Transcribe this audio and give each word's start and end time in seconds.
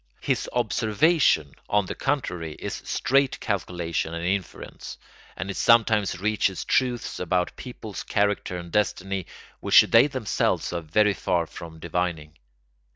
His 0.21 0.49
observation, 0.51 1.51
on 1.69 1.85
the 1.85 1.93
contrary, 1.93 2.53
is 2.53 2.81
straight 2.83 3.39
calculation 3.39 4.15
and 4.15 4.25
inference, 4.25 4.97
and 5.37 5.51
it 5.51 5.57
sometimes 5.57 6.19
reaches 6.19 6.65
truths 6.65 7.19
about 7.19 7.55
people's 7.55 8.01
character 8.01 8.57
and 8.57 8.71
destiny 8.71 9.27
which 9.59 9.81
they 9.81 10.07
themselves 10.07 10.73
are 10.73 10.81
very 10.81 11.13
far 11.13 11.45
from 11.45 11.77
divining. 11.77 12.35